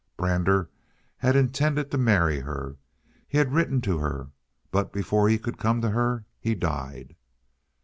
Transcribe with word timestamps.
Brander 0.17 0.71
had 1.17 1.35
intended 1.35 1.91
to 1.91 1.97
marry 1.99 2.39
her. 2.39 2.77
He 3.27 3.37
had 3.37 3.53
written 3.53 3.81
to 3.81 3.99
her, 3.99 4.31
but 4.71 4.91
before 4.91 5.29
he 5.29 5.37
could 5.37 5.59
come 5.59 5.79
to 5.81 5.91
her 5.91 6.25
he 6.39 6.55
died. 6.55 7.15